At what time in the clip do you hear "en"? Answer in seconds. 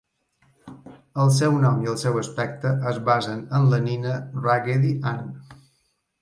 3.59-3.69